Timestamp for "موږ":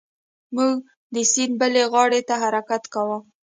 0.55-0.75